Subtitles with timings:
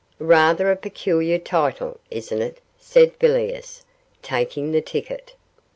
[0.17, 3.83] 'Rather a peculiar title, isn't it?' said Villiers,
[4.23, 5.35] taking the ticket.